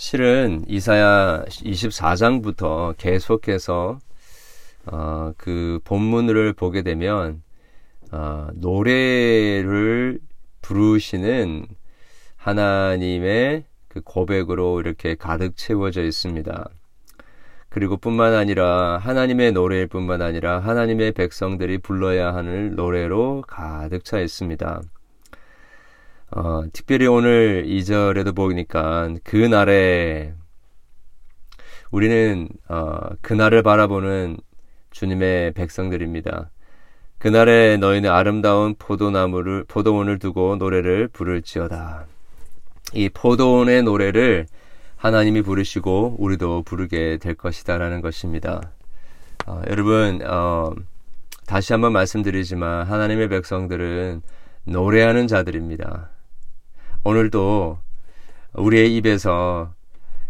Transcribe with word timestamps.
실은 0.00 0.64
이사야 0.66 1.44
24장부터 1.44 2.96
계속해서 2.96 3.98
어, 4.86 5.32
그 5.36 5.78
본문을 5.84 6.54
보게 6.54 6.80
되면 6.80 7.42
어, 8.10 8.48
노래를 8.54 10.18
부르시는 10.62 11.66
하나님의 12.36 13.64
그 13.88 14.00
고백으로 14.00 14.80
이렇게 14.80 15.16
가득 15.16 15.58
채워져 15.58 16.02
있습니다. 16.02 16.70
그리고 17.68 17.98
뿐만 17.98 18.32
아니라 18.32 18.96
하나님의 18.96 19.52
노래일 19.52 19.86
뿐만 19.86 20.22
아니라 20.22 20.60
하나님의 20.60 21.12
백성들이 21.12 21.76
불러야 21.76 22.34
하는 22.34 22.74
노래로 22.74 23.44
가득 23.46 24.06
차 24.06 24.18
있습니다. 24.18 24.80
어, 26.32 26.62
특별히 26.72 27.06
오늘 27.06 27.64
2절에도 27.66 28.36
보니까 28.36 29.08
그날에 29.24 30.32
우리는 31.90 32.48
어, 32.68 32.98
그날을 33.20 33.62
바라보는 33.62 34.36
주님의 34.92 35.52
백성들입니다. 35.54 36.50
그날에 37.18 37.76
너희는 37.78 38.10
아름다운 38.10 38.76
포도나무를 38.78 39.64
포도원을 39.64 40.18
두고 40.20 40.56
노래를 40.56 41.08
부를지어다. 41.08 42.06
이 42.94 43.08
포도원의 43.08 43.82
노래를 43.82 44.46
하나님이 44.96 45.42
부르시고 45.42 46.16
우리도 46.18 46.62
부르게 46.62 47.18
될 47.18 47.34
것이다라는 47.34 48.02
것입니다. 48.02 48.60
어, 49.46 49.62
여러분 49.68 50.20
어, 50.24 50.72
다시 51.46 51.72
한번 51.72 51.92
말씀드리지만 51.92 52.86
하나님의 52.86 53.28
백성들은 53.28 54.22
노래하는 54.64 55.26
자들입니다. 55.26 56.10
오늘도 57.02 57.78
우리의 58.54 58.94
입에서 58.96 59.72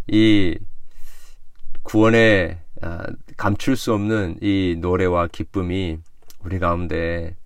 이 0.06 0.57
구원에 1.82 2.60
아, 2.80 3.04
감출 3.37 3.77
수 3.77 3.93
없는 3.93 4.38
이 4.40 4.77
노래와 4.79 5.29
기쁨이 5.29 5.99
우리 6.45 6.59
가운데 6.59 7.37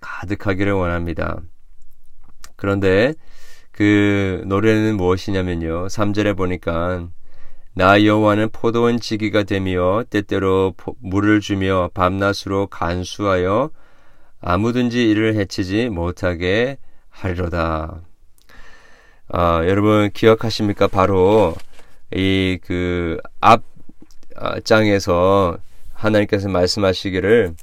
가득하기를 0.00 0.72
원합니다. 0.72 1.40
그런데 2.56 3.14
그 3.72 4.42
노래는 4.46 4.96
무엇이냐면요. 4.96 5.88
3절에 5.88 6.36
보니까 6.36 7.08
나 7.74 8.04
여호와는 8.04 8.50
포도원 8.50 9.00
지기가 9.00 9.42
되며 9.42 10.04
때때로 10.08 10.74
물을 11.00 11.40
주며 11.40 11.90
밤낮으로 11.94 12.68
간수하여 12.68 13.70
아무든지 14.40 15.10
이를 15.10 15.34
해치지 15.34 15.88
못하게 15.88 16.78
하리로다. 17.08 18.02
아, 19.34 19.62
여러분 19.66 20.10
기억하십니까? 20.12 20.88
바로 20.88 21.54
이 22.14 22.58
그앞 22.62 23.62
아, 24.36 24.60
장에서 24.60 25.56
하나님께서 25.94 26.50
말씀하시기를 26.50 27.54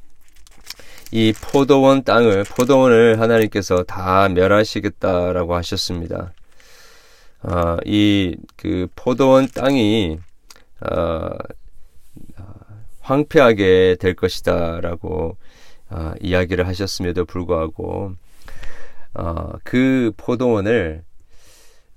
이 1.11 1.33
포도원 1.39 2.03
땅을 2.03 2.43
포도원을 2.45 3.21
하나님께서 3.21 3.83
다 3.83 4.29
멸하시겠다라고 4.29 5.53
하셨습니다. 5.53 6.33
아, 7.43 7.77
이그 7.85 8.87
포도원 8.95 9.47
땅이 9.47 10.17
아, 10.79 11.29
황폐하게 13.01 13.97
될 13.99 14.15
것이다라고 14.15 15.37
아, 15.89 16.15
이야기를 16.19 16.65
하셨음에도 16.65 17.25
불구하고 17.25 18.13
아, 19.13 19.53
그 19.63 20.11
포도원을 20.17 21.03
아, 21.03 21.08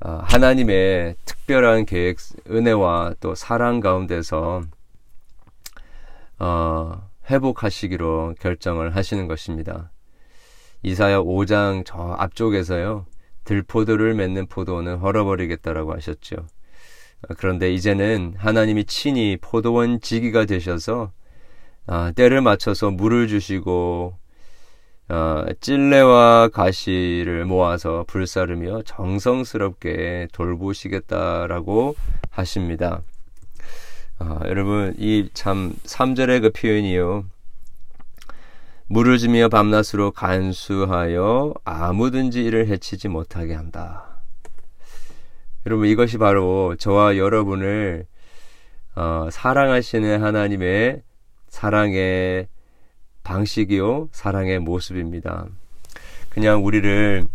하나님의 0.08 1.16
특별한 1.24 1.86
계획, 1.86 2.18
은혜와 2.50 3.14
또 3.20 3.34
사랑 3.34 3.80
가운데서 3.80 4.62
어, 6.38 7.08
회복하시기로 7.30 8.34
결정을 8.40 8.96
하시는 8.96 9.28
것입니다. 9.28 9.92
이사야 10.82 11.20
5장 11.20 11.84
저 11.86 11.98
앞쪽에서요. 12.18 13.06
들포도를 13.44 14.14
맺는 14.14 14.46
포도원은 14.46 14.98
헐어버리겠다라고 14.98 15.94
하셨죠. 15.94 16.36
어, 16.36 17.34
그런데 17.38 17.72
이제는 17.72 18.34
하나님이 18.36 18.84
친히 18.86 19.38
포도원 19.40 20.00
지기가 20.00 20.46
되셔서 20.46 21.12
아, 21.86 22.12
때를 22.14 22.40
맞춰서 22.40 22.90
물을 22.90 23.26
주시고 23.28 24.16
어, 25.08 25.44
찔레와 25.60 26.48
가시를 26.48 27.44
모아서 27.44 28.04
불사르며 28.06 28.82
정성스럽게 28.82 30.28
돌보시겠다라고 30.32 31.94
하십니다. 32.30 33.02
어, 34.20 34.38
여러분 34.46 34.94
이 34.98 35.28
참 35.34 35.74
3절의 35.84 36.42
그 36.42 36.50
표현이요. 36.52 37.24
물을 38.86 39.18
주며 39.18 39.48
밤낮으로 39.48 40.10
간수하여 40.12 41.54
아무든지 41.64 42.44
이를 42.44 42.68
해치지 42.68 43.08
못하게 43.08 43.54
한다. 43.54 44.22
여러분 45.66 45.88
이것이 45.88 46.18
바로 46.18 46.76
저와 46.76 47.16
여러분을 47.16 48.06
어, 48.94 49.28
사랑하시는 49.30 50.22
하나님의 50.22 51.02
사랑의 51.48 52.48
방식이요, 53.22 54.08
사랑의 54.12 54.58
모습입니다. 54.58 55.46
그냥 56.28 56.64
우리를 56.64 57.26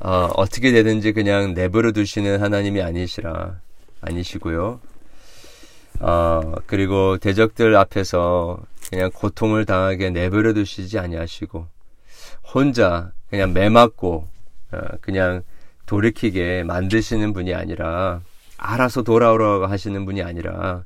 어, 0.00 0.30
어떻게 0.36 0.70
되든지 0.70 1.12
그냥 1.12 1.54
내버려 1.54 1.92
두시는 1.92 2.40
하나님이 2.40 2.82
아니시라 2.82 3.60
아니시고요. 4.00 4.80
어, 6.00 6.54
그리고 6.66 7.18
대적들 7.18 7.74
앞에서 7.74 8.60
그냥 8.90 9.10
고통을 9.12 9.64
당하게 9.64 10.10
내버려 10.10 10.52
두시지 10.52 10.98
아니하시고 10.98 11.66
혼자 12.54 13.12
그냥 13.28 13.52
매맞고 13.52 14.28
어, 14.72 14.78
그냥 15.00 15.42
돌이키게 15.86 16.62
만드시는 16.64 17.32
분이 17.32 17.54
아니라 17.54 18.20
알아서 18.56 19.02
돌아오라고 19.02 19.66
하시는 19.66 20.04
분이 20.04 20.22
아니라 20.22 20.84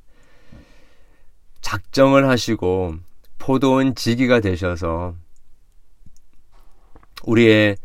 작정을 1.61 2.29
하시고 2.29 2.97
포도원 3.43 3.97
지기가 3.97 4.39
되셔서 4.39 5.17
우리의 7.25 7.77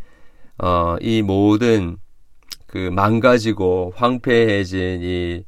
어, 0.59 0.97
이 1.01 1.23
모든 1.23 1.97
그 2.67 2.77
망가지고 2.77 3.93
황폐해진 3.95 4.99
이 5.01 5.43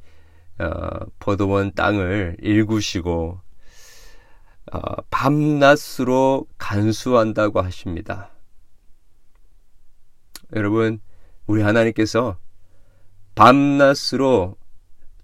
어, 0.58 1.06
포도원 1.20 1.76
땅을 1.76 2.38
일구시고 2.42 3.40
어, 4.72 4.80
밤낮으로 5.12 6.48
간수한다고 6.58 7.62
하십니다. 7.62 8.32
여러분, 10.56 11.02
우리 11.46 11.62
하나님께서 11.62 12.40
밤낮으로 13.36 14.56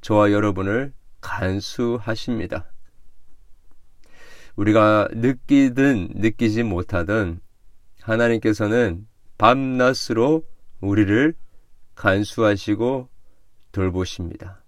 저와 0.02 0.32
여러분을 0.32 0.94
간수하십니다. 1.22 2.75
우리가 4.56 5.10
느끼든 5.12 6.10
느끼지 6.16 6.64
못하든 6.64 7.40
하나님께서는 8.02 9.08
밤낮으로 9.38 10.44
우리를 10.82 11.34
간수하시고 11.96 13.10
돌보십니다. 13.72 14.62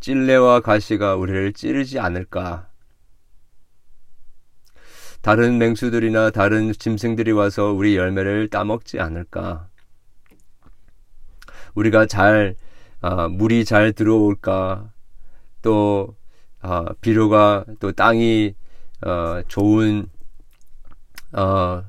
찔레와 0.00 0.60
가시가 0.60 1.16
우리를 1.16 1.52
찌르지 1.52 1.98
않을까? 1.98 2.68
다른 5.20 5.58
맹수들이나 5.58 6.30
다른 6.30 6.72
짐승들이 6.72 7.32
와서 7.32 7.72
우리 7.72 7.96
열매를 7.96 8.48
따먹지 8.48 9.00
않을까? 9.00 9.68
우리가 11.74 12.06
잘, 12.06 12.54
아, 13.00 13.28
물이 13.28 13.64
잘 13.64 13.92
들어올까? 13.92 14.92
또, 15.62 16.16
어, 16.62 16.84
비료가 17.00 17.64
또 17.80 17.92
땅이 17.92 18.54
어, 19.02 19.42
좋은 19.48 20.08
어, 21.32 21.84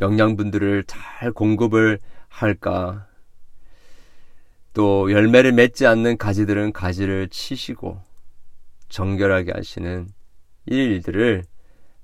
영양분들을 0.00 0.84
잘 0.86 1.32
공급을 1.32 1.98
할까? 2.28 3.06
또 4.74 5.10
열매를 5.10 5.52
맺지 5.52 5.86
않는 5.86 6.18
가지들은 6.18 6.72
가지를 6.72 7.28
치시고 7.28 8.00
정결하게 8.88 9.52
하시는 9.52 10.08
일들을 10.66 11.44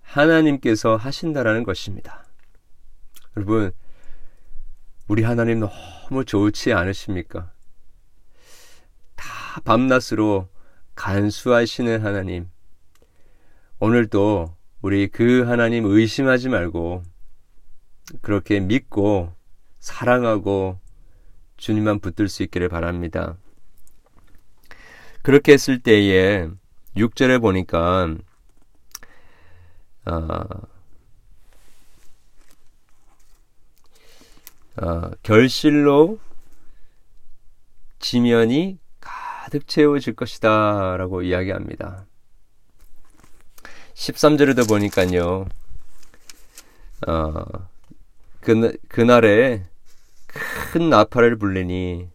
하나님께서 0.03 0.97
하신다라는 0.97 1.63
것입니다. 1.63 2.25
여러분, 3.37 3.73
우리 5.07 5.23
하나님 5.23 5.61
너무 5.61 6.25
좋지 6.25 6.73
않으십니까? 6.73 7.53
다 9.15 9.61
밤낮으로 9.65 10.49
간수하시는 10.95 12.05
하나님. 12.05 12.49
오늘도 13.81 14.55
우리 14.83 15.09
그 15.09 15.45
하나님 15.45 15.85
의심하지 15.87 16.49
말고 16.49 17.03
그렇게 18.21 18.61
믿고 18.61 19.35
사랑하고 19.79 20.79
주님만 21.57 22.01
붙들 22.01 22.29
수 22.29 22.43
있기를 22.43 22.69
바랍니다. 22.69 23.37
그렇게 25.23 25.53
했을 25.53 25.81
때에 25.81 26.49
6절에 26.97 27.41
보니까 27.41 28.15
어, 30.07 30.45
어, 34.77 35.11
결실로 35.23 36.19
지면이 38.01 38.79
가득 39.55 39.69
채워질 39.69 40.17
것이다 40.17 40.97
라고 40.97 41.23
이야기합니다. 41.23 42.07
13절에도 43.95 44.69
보니까요, 44.69 45.47
어, 47.07 47.45
그, 48.41 48.77
그날에 48.89 49.63
큰 50.73 50.91
나팔을 50.91 51.37
불리니 51.37 52.09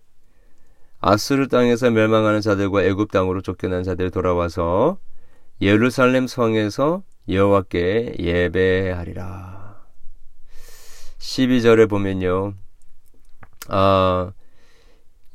아스르 1.00 1.48
땅에서 1.48 1.90
멸망하는 1.92 2.42
자들과 2.42 2.84
애굽 2.84 3.12
땅으로 3.12 3.42
쫓겨난 3.42 3.84
자들이 3.84 4.12
돌아와서 4.12 4.98
예루살렘 5.62 6.28
성에서 6.28 7.04
여호와께 7.30 8.16
예배하리라. 8.20 9.82
12절에 11.20 11.90
보면요. 11.90 12.54
아, 13.70 14.34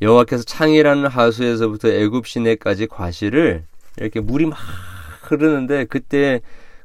여호와께서 0.00 0.43
창이라는 0.44 1.06
하수에서부터 1.06 1.88
애굽 1.88 2.26
시내까지 2.26 2.87
과실을 2.87 3.64
이렇게 3.99 4.20
물이 4.20 4.46
막 4.46 4.58
흐르는데 5.23 5.85
그때 5.87 6.41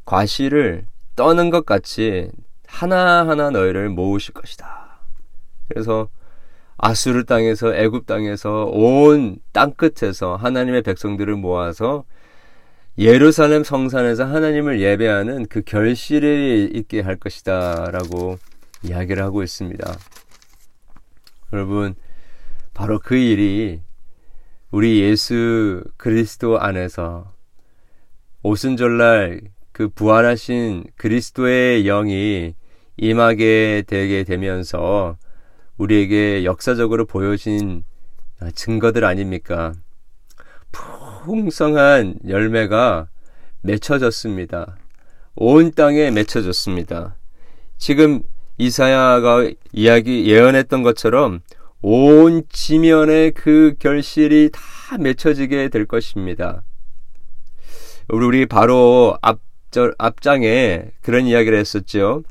과실을 0.05 0.85
떠는 1.15 1.49
것 1.49 1.65
같이 1.65 2.29
하나하나 2.67 3.49
너희를 3.49 3.89
모으실 3.89 4.33
것이다. 4.33 4.99
그래서 5.67 6.07
아수르 6.77 7.25
땅에서 7.25 7.75
애굽 7.75 8.05
땅에서 8.05 8.65
온 8.71 9.39
땅 9.51 9.73
끝에서 9.73 10.35
하나님의 10.35 10.83
백성들을 10.83 11.35
모아서 11.35 12.05
예루살렘 12.97 13.63
성산에서 13.63 14.25
하나님을 14.25 14.81
예배하는 14.81 15.47
그 15.47 15.61
결실이 15.61 16.71
있게 16.73 17.01
할 17.01 17.15
것이다라고 17.17 18.37
이야기를 18.83 19.23
하고 19.23 19.43
있습니다. 19.43 19.93
여러분 21.51 21.95
바로 22.79 22.97
그 22.97 23.17
일이 23.17 23.81
우리 24.71 25.01
예수 25.01 25.83
그리스도 25.97 26.61
안에서 26.61 27.33
오순절날 28.41 29.41
그 29.73 29.89
부활하신 29.89 30.85
그리스도의 30.95 31.83
영이 31.83 32.55
임하게 32.95 33.83
되게 33.85 34.23
되면서 34.23 35.17
우리에게 35.75 36.45
역사적으로 36.45 37.05
보여진 37.05 37.83
증거들 38.55 39.03
아닙니까? 39.03 39.73
풍성한 40.71 42.19
열매가 42.29 43.09
맺혀졌습니다. 43.61 44.77
온 45.35 45.73
땅에 45.73 46.11
맺혀졌습니다. 46.11 47.17
지금 47.77 48.21
이사야가 48.57 49.51
이야기 49.73 50.29
예언했던 50.29 50.81
것처럼 50.81 51.41
온 51.81 52.43
지면에 52.49 53.31
그 53.31 53.75
결실이 53.79 54.49
다 54.51 54.97
맺혀지게 54.97 55.69
될 55.69 55.85
것입니다. 55.85 56.63
우리 58.09 58.45
바로 58.45 59.17
앞절 59.21 59.93
앞장에 59.97 60.91
그런 61.01 61.25
이야기를 61.25 61.57
했었죠. 61.57 62.23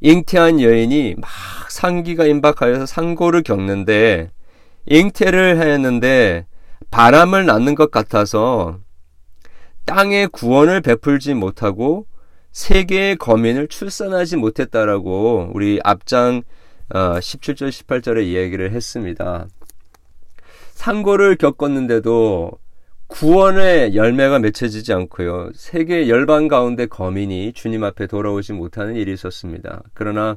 잉태한 0.00 0.60
여인이 0.60 1.16
막 1.18 1.30
상기가 1.70 2.26
임박하여서 2.26 2.86
상고를 2.86 3.42
겪는데 3.42 4.30
잉태를 4.86 5.56
했는데 5.56 6.46
바람을 6.90 7.46
낳는 7.46 7.74
것 7.74 7.90
같아서 7.90 8.78
땅의 9.86 10.28
구원을 10.28 10.82
베풀지 10.82 11.34
못하고 11.34 12.06
세계의 12.52 13.16
거민을 13.16 13.66
출산하지 13.66 14.36
못했다라고 14.36 15.50
우리 15.54 15.80
앞장 15.82 16.42
17절 16.94 17.66
어, 17.66 17.68
18절에 17.68 18.24
이야기를 18.24 18.70
했습니다. 18.70 19.46
상고를 20.72 21.36
겪었는데도 21.36 22.52
구원의 23.08 23.94
열매가 23.94 24.38
맺혀지지 24.38 24.92
않고요. 24.92 25.50
세계 25.54 26.08
열방 26.08 26.48
가운데 26.48 26.86
거민이 26.86 27.52
주님 27.52 27.84
앞에 27.84 28.06
돌아오지 28.06 28.52
못하는 28.52 28.96
일이 28.96 29.12
있었습니다. 29.12 29.82
그러나 29.92 30.36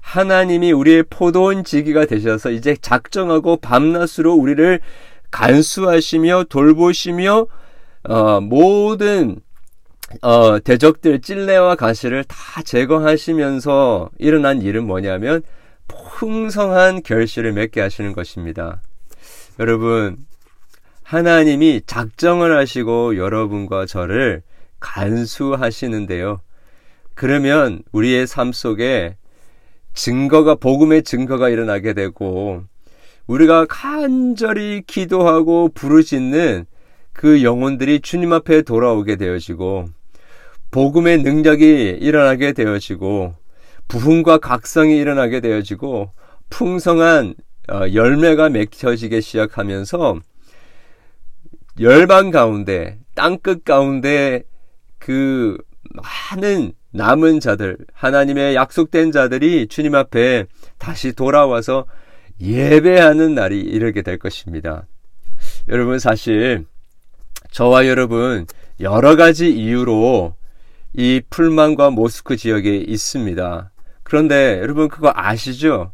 하나님이 0.00 0.72
우리의 0.72 1.04
포도원 1.08 1.62
지기가 1.62 2.06
되셔서 2.06 2.50
이제 2.50 2.74
작정하고 2.80 3.58
밤낮으로 3.58 4.34
우리를 4.34 4.80
간수하시며 5.30 6.44
돌보시며 6.48 7.46
어, 8.08 8.40
모든 8.40 9.40
어, 10.20 10.58
대적들 10.58 11.20
찔레와 11.20 11.76
가시를 11.76 12.24
다 12.24 12.62
제거하시면서 12.62 14.10
일어난 14.18 14.60
일은 14.60 14.86
뭐냐면 14.86 15.42
풍성한 15.88 17.02
결실을 17.02 17.52
맺게 17.52 17.80
하시는 17.80 18.12
것입니다. 18.12 18.82
여러분 19.58 20.16
하나님이 21.02 21.82
작정을 21.86 22.56
하시고 22.56 23.16
여러분과 23.16 23.86
저를 23.86 24.42
간수하시는데요. 24.80 26.40
그러면 27.14 27.82
우리의 27.92 28.26
삶 28.26 28.52
속에 28.52 29.16
증거가, 29.94 30.54
복음의 30.54 31.02
증거가 31.02 31.48
일어나게 31.48 31.92
되고, 31.92 32.64
우리가 33.26 33.66
간절히 33.66 34.82
기도하고 34.86 35.70
부르짖는 35.74 36.66
그 37.12 37.42
영혼들이 37.42 38.00
주님 38.00 38.32
앞에 38.32 38.62
돌아오게 38.62 39.16
되어지고, 39.16 39.86
복음의 40.70 41.18
능력이 41.18 41.98
일어나게 42.00 42.52
되어지고, 42.52 43.34
부흥과 43.88 44.38
각성이 44.38 44.98
일어나게 44.98 45.40
되어지고, 45.40 46.12
풍성한 46.50 47.34
어, 47.70 47.82
열매가 47.92 48.48
맺혀지기 48.50 49.20
시작하면서, 49.20 50.18
열방 51.80 52.30
가운데, 52.30 52.98
땅끝 53.14 53.64
가운데 53.64 54.42
그 54.98 55.56
많은 55.94 56.72
남은 56.92 57.40
자들, 57.40 57.78
하나님의 57.92 58.54
약속된 58.54 59.12
자들이 59.12 59.66
주님 59.68 59.94
앞에 59.94 60.46
다시 60.78 61.12
돌아와서 61.12 61.86
예배하는 62.40 63.34
날이 63.34 63.60
이르게 63.60 64.02
될 64.02 64.18
것입니다. 64.18 64.86
여러분, 65.68 65.98
사실, 65.98 66.66
저와 67.50 67.86
여러분, 67.86 68.46
여러 68.80 69.16
가지 69.16 69.50
이유로 69.50 70.34
이 70.94 71.22
풀만과 71.30 71.90
모스크 71.90 72.36
지역에 72.36 72.76
있습니다. 72.76 73.71
그런데 74.12 74.58
여러분, 74.60 74.90
그거 74.90 75.10
아시죠? 75.14 75.90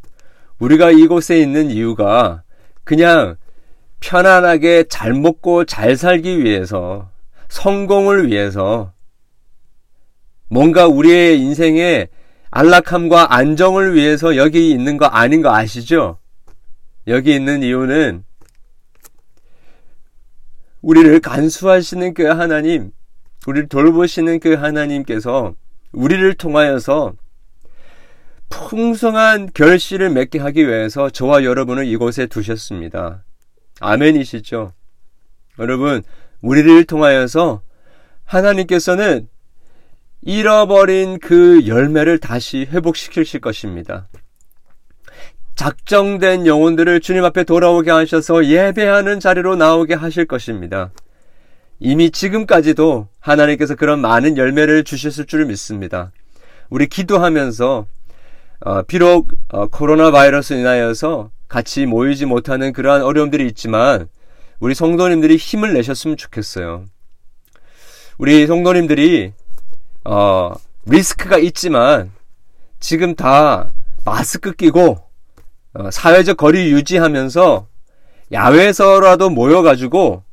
우리가 0.59 0.91
이곳에 0.91 1.39
있는 1.39 1.71
이유가 1.71 2.43
그냥 2.83 3.37
편안하게 4.01 4.89
잘 4.89 5.13
먹고 5.13 5.63
잘 5.63 5.95
살기 5.95 6.43
위해서, 6.43 7.09
성공을 7.47 8.27
위해서, 8.27 8.91
뭔가 10.49 10.85
우리의 10.85 11.39
인생에 11.39 12.09
안락함과 12.51 13.33
안정을 13.33 13.95
위해서 13.95 14.35
여기 14.35 14.69
있는 14.69 14.97
거 14.97 15.05
아닌 15.05 15.41
거 15.41 15.55
아시죠? 15.55 16.17
여기 17.07 17.33
있는 17.33 17.63
이유는 17.63 18.25
우리를 20.81 21.21
간수하시는 21.21 22.13
그 22.13 22.25
하나님, 22.25 22.91
우리를 23.47 23.69
돌보시는 23.69 24.41
그 24.41 24.55
하나님께서 24.55 25.53
우리를 25.93 26.33
통하여서 26.33 27.13
풍성한 28.49 29.51
결실을 29.53 30.09
맺게 30.09 30.39
하기 30.39 30.67
위해서 30.67 31.09
저와 31.09 31.43
여러분을 31.43 31.85
이곳에 31.85 32.27
두셨습니다. 32.27 33.23
아멘이시죠? 33.79 34.73
여러분, 35.59 36.03
우리를 36.41 36.83
통하여서 36.85 37.61
하나님께서는 38.25 39.27
잃어버린 40.21 41.19
그 41.19 41.65
열매를 41.65 42.19
다시 42.19 42.67
회복시키실 42.69 43.39
것입니다. 43.39 44.07
작정된 45.55 46.45
영혼들을 46.45 47.01
주님 47.01 47.25
앞에 47.25 47.43
돌아오게 47.43 47.91
하셔서 47.91 48.45
예배하는 48.45 49.19
자리로 49.19 49.55
나오게 49.55 49.93
하실 49.93 50.25
것입니다. 50.25 50.91
이미 51.79 52.11
지금까지도 52.11 53.07
하나님께서 53.19 53.75
그런 53.75 53.99
많은 53.99 54.37
열매를 54.37 54.83
주셨을 54.83 55.25
줄 55.25 55.45
믿습니다. 55.45 56.11
우리 56.69 56.87
기도하면서 56.87 57.87
어, 58.61 58.81
비록 58.81 59.29
어, 59.49 59.67
코로나 59.67 60.11
바이러스 60.11 60.53
인하여서 60.53 61.31
같이 61.47 61.85
모이지 61.85 62.25
못하는 62.25 62.73
그러한 62.73 63.01
어려움들이 63.01 63.47
있지만 63.47 64.09
우리 64.59 64.75
성도님들이 64.75 65.37
힘을 65.37 65.73
내셨으면 65.73 66.17
좋겠어요. 66.17 66.85
우리 68.17 68.45
성도님들이 68.47 69.31
어, 70.03 70.53
리스크가 70.85 71.37
있지만 71.37 72.11
지금 72.81 73.15
다 73.15 73.71
마스크 74.03 74.51
끼고 74.53 74.97
어, 75.73 75.91
사회적 75.91 76.35
거리 76.35 76.71
유지하면서 76.71 77.65
야외에서라도 78.33 79.29
모여가지고 79.29 80.23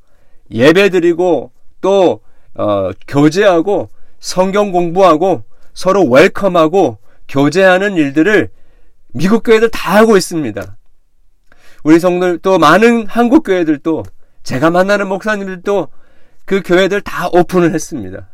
예배드리고 0.50 1.52
또 1.80 2.20
어, 2.54 2.90
교제하고 3.06 3.88
성경 4.18 4.72
공부하고 4.72 5.44
서로 5.74 6.04
웰컴하고 6.08 6.98
교제하는 7.28 7.96
일들을 7.96 8.48
미국 9.14 9.42
교회들 9.42 9.70
다 9.70 9.96
하고 9.96 10.16
있습니다. 10.16 10.76
우리 11.84 11.98
성들 11.98 12.38
또 12.38 12.58
많은 12.58 13.06
한국 13.06 13.44
교회들도 13.44 14.04
제가 14.42 14.70
만나는 14.70 15.08
목사님들도 15.08 15.88
그 16.44 16.62
교회들 16.64 17.00
다 17.00 17.28
오픈을 17.32 17.74
했습니다. 17.74 18.28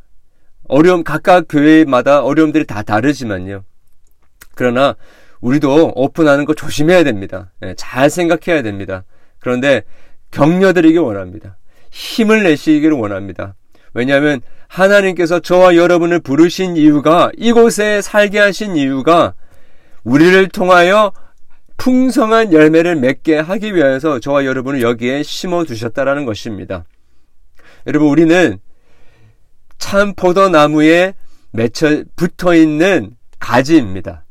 어려움 0.69 1.05
각각 1.05 1.47
교회마다 1.49 2.23
어려움들이 2.23 2.67
다 2.67 2.83
다르지만요. 2.83 3.65
그러나 4.55 4.97
우리도 5.41 5.93
오픈하는 5.95 6.45
거 6.45 6.55
조심해야 6.55 7.05
됩니다. 7.05 7.53
예, 7.63 7.75
잘 7.77 8.11
생각해야 8.11 8.63
됩니다. 8.63 9.05
그런데 9.39 9.83
격려드리기 10.31 10.99
원합니다. 10.99 11.57
힘을 11.91 12.43
내시기를 12.45 12.97
원합니다. 12.97 13.55
왜냐하면 13.93 14.41
하나님께서 14.73 15.41
저와 15.41 15.77
여러분을 15.77 16.21
부르신 16.21 16.79
이유가 16.79 17.31
이곳에 17.37 18.01
살게 18.01 18.39
하신 18.39 18.75
이유가 18.77 19.35
우리를 20.03 20.49
통하여 20.49 21.13
풍성한 21.77 22.55
열매를 22.55 22.97
맺게 22.97 23.39
하기 23.39 23.75
위해서 23.75 24.19
저와 24.19 24.47
여러분을 24.47 24.81
여기에 24.81 25.25
심어 25.25 25.65
두셨다라는 25.65 26.25
것입니다. 26.25 26.85
여러분 27.87 28.09
우리는 28.09 28.59
참 29.77 30.15
포도나무에 30.15 31.15
맺혀 31.51 32.05
붙어 32.17 32.55
있는 32.55 33.17
가지입니다. 33.41 34.25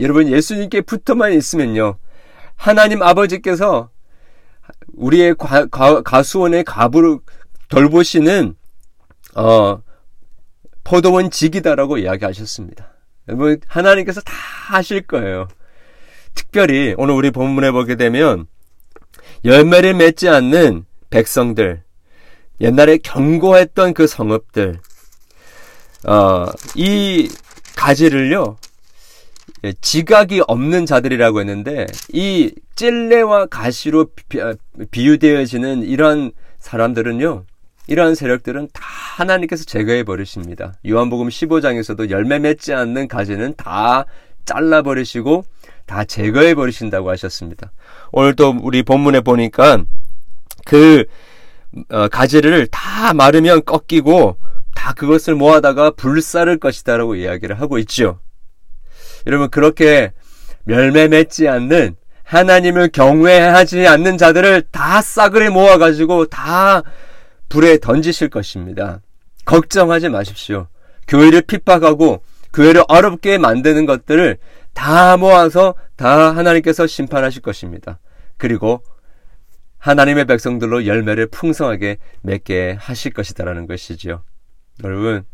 여러분 0.00 0.28
예수님께 0.28 0.80
붙어만 0.82 1.34
있으면요. 1.34 1.98
하나님 2.54 3.02
아버지께서 3.02 3.90
우리의 4.94 5.34
가수원의 6.04 6.64
가부를 6.64 7.18
돌보시는 7.68 8.54
어, 9.36 9.82
포도원 10.82 11.30
직이다라고 11.30 11.98
이야기하셨습니다. 11.98 12.92
여러분 13.28 13.60
하나님께서 13.66 14.20
다 14.22 14.32
하실 14.68 15.02
거예요. 15.02 15.48
특별히 16.34 16.94
오늘 16.96 17.14
우리 17.14 17.30
본문에 17.30 17.70
보게 17.70 17.96
되면 17.96 18.46
열매를 19.44 19.94
맺지 19.94 20.28
않는 20.28 20.86
백성들, 21.10 21.82
옛날에 22.60 22.98
경고했던 22.98 23.94
그 23.94 24.06
성읍들, 24.06 24.78
어, 26.06 26.46
이 26.74 27.28
가지를요, 27.76 28.56
예, 29.64 29.72
지각이 29.80 30.42
없는 30.46 30.86
자들이라고 30.86 31.40
했는데, 31.40 31.86
이 32.12 32.52
찔레와 32.74 33.46
가시로 33.46 34.06
비유되어지는 34.90 35.82
이러한 35.82 36.32
사람들은요, 36.58 37.44
이러한 37.88 38.14
세력들은 38.14 38.68
다 38.72 38.82
하나님께서 39.16 39.64
제거해 39.64 40.02
버리십니다. 40.04 40.74
요한복음 40.86 41.28
15장에서도 41.28 42.10
열매 42.10 42.38
맺지 42.38 42.74
않는 42.74 43.08
가지는 43.08 43.54
다 43.56 44.06
잘라 44.44 44.82
버리시고 44.82 45.44
다 45.86 46.04
제거해 46.04 46.54
버리신다고 46.54 47.10
하셨습니다. 47.10 47.72
오늘 48.10 48.34
또 48.34 48.54
우리 48.60 48.82
본문에 48.82 49.20
보니까 49.20 49.84
그 50.64 51.04
어, 51.90 52.08
가지를 52.08 52.66
다 52.68 53.14
마르면 53.14 53.64
꺾이고 53.64 54.36
다 54.74 54.92
그것을 54.92 55.34
모아다가 55.34 55.90
불사를 55.90 56.56
것이다라고 56.58 57.14
이야기를 57.14 57.60
하고 57.60 57.78
있죠. 57.78 58.20
여러분 59.26 59.48
그렇게 59.50 60.12
열매 60.68 61.08
맺지 61.08 61.48
않는 61.48 61.96
하나님을 62.24 62.88
경외하지 62.88 63.86
않는 63.86 64.18
자들을 64.18 64.62
다 64.72 65.00
싸그리 65.00 65.50
모아가지고 65.50 66.26
다 66.26 66.82
불에 67.48 67.78
던지실 67.78 68.28
것입니다. 68.28 69.00
걱정하지 69.44 70.08
마십시오. 70.08 70.68
교회를 71.08 71.42
핍박하고 71.42 72.22
교회를 72.52 72.82
어렵게 72.88 73.38
만드는 73.38 73.86
것들을 73.86 74.38
다 74.74 75.16
모아서 75.16 75.74
다 75.96 76.34
하나님께서 76.36 76.86
심판하실 76.86 77.42
것입니다. 77.42 77.98
그리고 78.36 78.82
하나님의 79.78 80.24
백성들로 80.24 80.86
열매를 80.86 81.28
풍성하게 81.28 81.98
맺게 82.22 82.76
하실 82.78 83.12
것이다라는 83.12 83.66
것이지요. 83.66 84.22
여러분, 84.84 85.24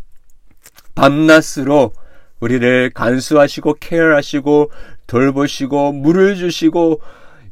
밤낮으로 0.95 1.93
우리를 2.41 2.91
간수하시고 2.91 3.75
케어하시고 3.81 4.71
돌보시고 5.07 5.93
물을 5.93 6.37
주시고 6.37 7.01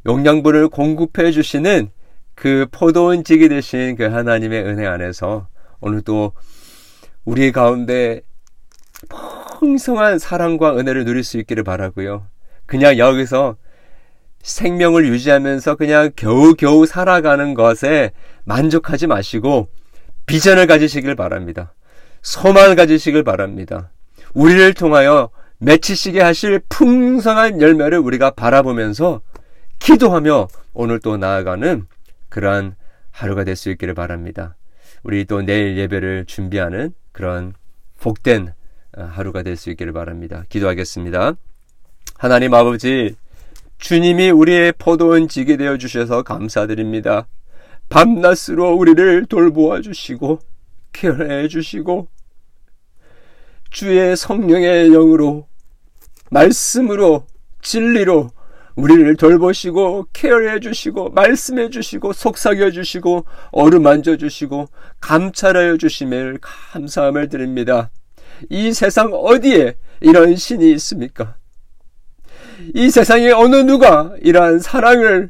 영양분을 0.05 0.69
공급해 0.69 1.31
주시는 1.31 1.89
그 2.41 2.65
포도원 2.71 3.23
지기 3.23 3.49
되신 3.49 3.95
그 3.95 4.05
하나님의 4.05 4.63
은혜 4.63 4.87
안에서 4.87 5.47
오늘도 5.79 6.31
우리 7.23 7.51
가운데 7.51 8.21
풍성한 9.59 10.17
사랑과 10.17 10.75
은혜를 10.75 11.05
누릴 11.05 11.23
수 11.23 11.37
있기를 11.37 11.63
바라고요. 11.63 12.25
그냥 12.65 12.97
여기서 12.97 13.57
생명을 14.41 15.05
유지하면서 15.05 15.75
그냥 15.75 16.09
겨우겨우 16.15 16.87
살아가는 16.87 17.53
것에 17.53 18.11
만족하지 18.45 19.05
마시고 19.05 19.67
비전을 20.25 20.65
가지시길 20.65 21.13
바랍니다. 21.13 21.75
소망을 22.23 22.75
가지시길 22.75 23.23
바랍니다. 23.23 23.91
우리를 24.33 24.73
통하여 24.73 25.29
맺히시게 25.59 26.19
하실 26.19 26.59
풍성한 26.69 27.61
열매를 27.61 27.99
우리가 27.99 28.31
바라보면서 28.31 29.21
기도하며 29.77 30.47
오늘 30.73 30.99
또 30.99 31.17
나아가는 31.17 31.85
그러한 32.31 32.75
하루가 33.11 33.43
될 33.43 33.55
수 33.55 33.69
있기를 33.69 33.93
바랍니다. 33.93 34.55
우리 35.03 35.25
또 35.25 35.41
내일 35.43 35.77
예배를 35.77 36.25
준비하는 36.25 36.93
그런 37.11 37.53
복된 37.99 38.53
어, 38.97 39.03
하루가 39.03 39.43
될 39.43 39.55
수 39.57 39.69
있기를 39.69 39.93
바랍니다. 39.93 40.43
기도하겠습니다. 40.49 41.33
하나님 42.17 42.53
아버지, 42.53 43.15
주님이 43.77 44.31
우리의 44.31 44.73
포도원 44.77 45.27
지게 45.27 45.57
되어 45.57 45.77
주셔서 45.77 46.23
감사드립니다. 46.23 47.27
밤낮으로 47.89 48.73
우리를 48.75 49.25
돌보아 49.25 49.81
주시고 49.81 50.39
케어해 50.93 51.47
주시고 51.47 52.07
주의 53.69 54.15
성령의 54.15 54.89
영으로 54.91 55.47
말씀으로 56.29 57.25
진리로 57.61 58.29
우리를 58.81 59.15
돌보시고 59.15 60.07
케어해 60.11 60.59
주시고 60.59 61.11
말씀해 61.11 61.69
주시고 61.69 62.13
속삭여 62.13 62.71
주시고 62.71 63.25
어루만져 63.51 64.17
주시고 64.17 64.69
감찰하여 64.99 65.77
주심을 65.77 66.39
감사함을 66.41 67.29
드립니다. 67.29 67.91
이 68.49 68.73
세상 68.73 69.13
어디에 69.13 69.75
이런 69.99 70.35
신이 70.35 70.71
있습니까? 70.73 71.35
이 72.73 72.89
세상에 72.89 73.29
어느 73.31 73.57
누가 73.57 74.15
이러한 74.19 74.57
사랑을 74.59 75.29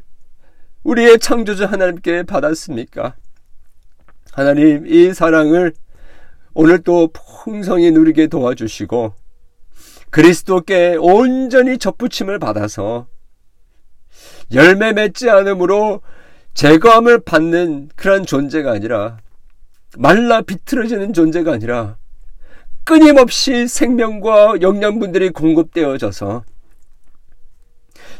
우리의 0.82 1.18
창조주 1.18 1.66
하나님께 1.66 2.22
받았습니까? 2.22 3.16
하나님, 4.32 4.86
이 4.86 5.12
사랑을 5.12 5.74
오늘 6.54 6.78
또 6.82 7.10
풍성히 7.12 7.90
누리게 7.90 8.28
도와주시고, 8.28 9.12
그리스도께 10.10 10.96
온전히 10.98 11.76
접붙임을 11.76 12.38
받아서 12.38 13.06
열매 14.54 14.92
맺지 14.92 15.30
않으므로 15.30 16.02
제거함을 16.54 17.20
받는 17.20 17.90
그런 17.96 18.26
존재가 18.26 18.72
아니라 18.72 19.18
말라 19.96 20.42
비틀어지는 20.42 21.12
존재가 21.12 21.52
아니라 21.52 21.96
끊임없이 22.84 23.68
생명과 23.68 24.60
영양분들이 24.60 25.30
공급되어져서 25.30 26.44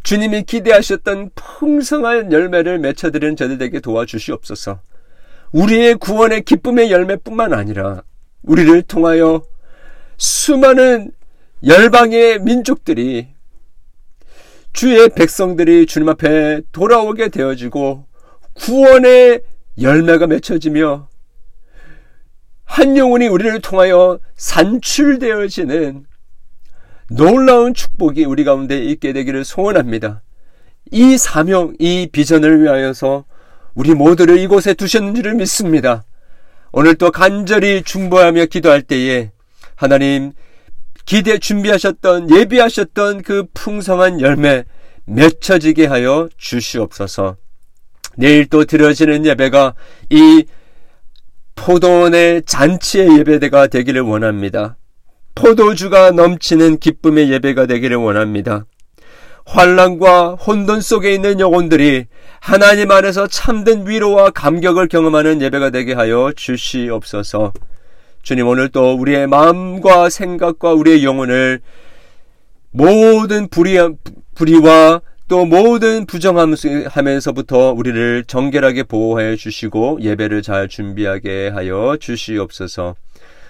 주님이 0.03 0.43
기대하셨던 0.45 1.31
풍성한 1.35 2.33
열매를 2.33 2.79
맺혀드리는 2.79 3.37
저들에게 3.37 3.81
도와주시옵소서. 3.81 4.81
우리의 5.53 5.95
구원의 5.97 6.43
기쁨의 6.43 6.91
열매뿐만 6.91 7.53
아니라 7.53 8.03
우리를 8.43 8.83
통하여 8.83 9.43
수많은 10.17 11.12
열방의 11.65 12.41
민족들이 12.41 13.29
주의 14.73 15.09
백성들이 15.09 15.87
주님 15.87 16.09
앞에 16.09 16.62
돌아오게 16.73 17.29
되어지고 17.29 18.07
구원의 18.55 19.43
열매가 19.81 20.26
맺혀지며 20.26 21.09
한 22.64 22.97
영혼이 22.97 23.29
우리를 23.29 23.61
통하여 23.61 24.19
산출되어지는 24.37 26.07
놀라운 27.11 27.75
축복이 27.75 28.25
우리 28.25 28.45
가운데 28.45 28.83
있게 28.83 29.12
되기를 29.12 29.45
소원합니다. 29.45 30.23
이 30.91 31.19
사명, 31.19 31.75
이 31.79 32.09
비전을 32.11 32.62
위하여서 32.62 33.25
우리 33.75 33.95
모두를 33.95 34.38
이곳에 34.38 34.75
두셨는지를 34.75 35.35
믿습니다. 35.35 36.05
오늘 36.73 36.95
또 36.95 37.11
간절히 37.11 37.83
중보하며 37.83 38.47
기도할 38.47 38.81
때에 38.83 39.31
하나님 39.75 40.33
기대 41.04 41.38
준비하셨던 41.38 42.30
예비하셨던 42.30 43.23
그 43.23 43.44
풍성한 43.54 44.21
열매 44.21 44.64
맺혀지게 45.06 45.87
하여 45.87 46.28
주시옵소서. 46.37 47.37
내일 48.16 48.47
또 48.47 48.64
드려지는 48.64 49.25
예배가 49.26 49.75
이 50.11 50.44
포도원의 51.54 52.42
잔치의 52.47 53.18
예배대가 53.18 53.66
되기를 53.66 54.02
원합니다. 54.02 54.76
포도주가 55.35 56.11
넘치는 56.11 56.78
기쁨의 56.78 57.30
예배가 57.32 57.66
되기를 57.66 57.97
원합니다. 57.97 58.66
환란과 59.44 60.35
혼돈 60.35 60.80
속에 60.80 61.14
있는 61.14 61.40
영혼들이 61.40 62.06
하나님 62.40 62.90
안에서 62.90 63.26
참된 63.26 63.88
위로와 63.88 64.30
감격을 64.30 64.88
경험하는 64.88 65.42
예배가 65.42 65.71
되게 65.71 65.94
하여 65.94 66.32
주시옵소서. 66.35 67.52
주님 68.23 68.47
오늘 68.47 68.69
또 68.69 68.95
우리의 68.95 69.26
마음과 69.26 70.09
생각과 70.09 70.75
우리의 70.75 71.05
영혼을 71.05 71.61
모든 72.71 73.49
불의, 73.49 73.97
불의와 74.37 75.00
또 75.26 75.45
모든 75.45 76.07
부정하면서부터 76.07 77.73
우리를 77.73 78.25
정결하게 78.26 78.85
보호해 78.85 79.35
주시고 79.35 79.99
예배를 80.02 80.43
잘 80.43 80.69
준비하게 80.69 81.49
하여 81.49 81.97
주시옵소서. 81.99 82.95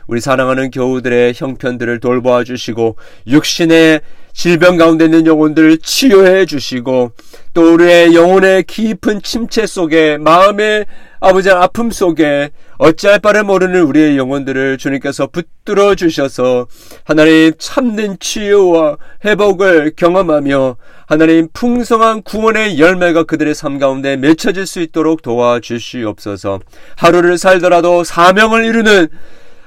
우리 0.07 0.21
사랑하는 0.21 0.71
교우들의 0.71 1.35
형편들을 1.37 2.01
돌보아 2.01 2.43
주시고 2.43 2.97
육신의 3.27 4.01
질병 4.33 4.79
가운데 4.79 5.05
있는 5.05 5.27
영혼들을 5.27 5.79
치유해 5.79 6.47
주시고 6.47 7.13
또 7.55 7.75
우리의 7.75 8.15
영혼의 8.15 8.63
깊은 8.65 9.23
침체 9.23 9.67
속에 9.67 10.17
마음의 10.19 10.87
아버지 11.21 11.51
아픔 11.51 11.91
속에 11.91 12.51
어찌할 12.79 13.19
바를 13.19 13.45
모르는 13.45 13.83
우리의 13.83 14.17
영혼들을 14.17 14.79
주님께서 14.79 15.29
붙들어 15.29 15.95
주셔서 15.95 16.67
하나님 17.05 17.53
참된 17.59 18.17
치유와 18.19 18.97
회복을 19.25 19.93
경험하며 19.95 20.77
하나님 21.07 21.49
풍성한 21.53 22.23
구원의 22.23 22.81
열매가 22.81 23.25
그들의 23.25 23.55
삶 23.55 23.79
가운데 23.79 24.17
맺혀질 24.17 24.67
수 24.67 24.81
있도록 24.81 25.23
도와주시옵소서. 25.23 26.59
하루를 26.97 27.37
살더라도 27.39 28.03
사명을 28.03 28.65
이루는 28.65 29.09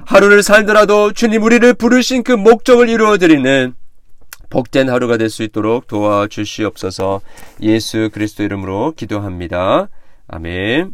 하루를 0.05 0.43
살더라도 0.43 1.13
주님 1.13 1.43
우리를 1.43 1.73
부르신 1.75 2.23
그 2.23 2.31
목적을 2.31 2.89
이루어 2.89 3.17
드리는 3.17 3.75
복된 4.55 4.89
하루가 4.89 5.17
될 5.17 5.29
수 5.29 5.43
있도록 5.43 5.87
도와주시옵소서 5.87 7.19
예수 7.61 8.09
그리스도 8.13 8.43
이름으로 8.43 8.93
기도합니다. 8.95 9.89
아멘. 10.29 10.93